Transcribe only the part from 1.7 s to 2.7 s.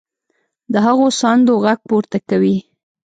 پورته کوي.